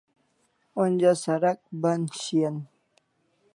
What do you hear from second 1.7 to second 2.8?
ban shian